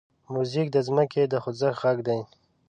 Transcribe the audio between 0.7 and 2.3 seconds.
د ځمکې د خوځښت غږ دی.